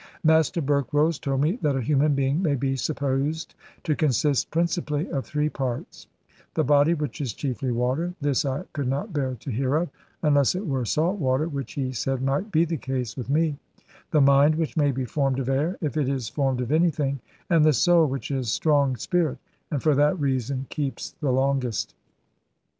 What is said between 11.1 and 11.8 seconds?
water, which